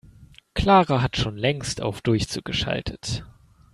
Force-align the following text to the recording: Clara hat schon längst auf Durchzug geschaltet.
Clara 0.55 1.03
hat 1.03 1.15
schon 1.15 1.37
längst 1.37 1.79
auf 1.79 2.01
Durchzug 2.01 2.43
geschaltet. 2.43 3.23